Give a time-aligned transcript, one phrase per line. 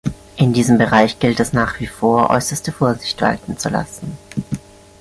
[0.35, 4.17] In diesem Bereich gilt es nach wie vor, äußerste Vorsicht walten zu lassen.